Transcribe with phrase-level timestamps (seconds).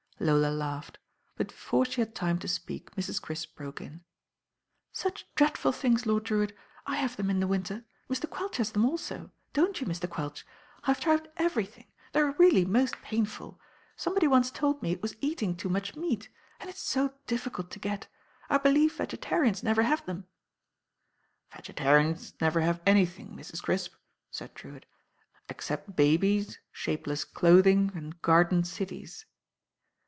[0.23, 0.99] Lola laughed;
[1.35, 3.19] but before she had time to speak Mrs.
[3.19, 4.03] Crisp broke in—
[4.93, 6.05] "Such dreadful things.
[6.05, 6.55] Lord Drewitt.
[6.85, 7.85] I have them in the winter.
[8.07, 8.29] Mr.
[8.29, 9.31] Quelch has them ako.
[9.53, 10.07] Don't you, Mr.
[10.07, 10.45] Quelch?
[10.83, 11.87] I've tried everything.
[12.13, 13.59] They're really most painful.
[13.95, 16.29] Somebody once told me it was eating too much meat.
[16.59, 18.05] And it's so difficult to get.
[18.47, 20.27] I believe vegetarians never have them."
[21.51, 23.63] "Vegetarians never have anything, Mrs.
[23.63, 23.95] Crisp,'*
[24.29, 24.85] said Drewitt,
[25.49, 29.25] "except babies, shapeless clothing, and garden cities."